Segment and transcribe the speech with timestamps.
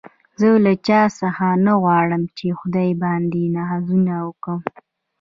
[0.39, 1.27] زه له چا څه
[1.65, 4.61] نه غواړم په خدای باندې نازونه کوم